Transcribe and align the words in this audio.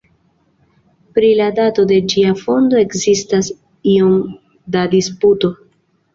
Pri 1.17 1.27
la 1.39 1.49
dato 1.59 1.85
de 1.91 1.99
ĝia 2.13 2.31
fondo 2.39 2.81
ekzistas 2.85 3.51
iom 3.93 4.19
da 4.79 4.85
disputo. 4.97 5.55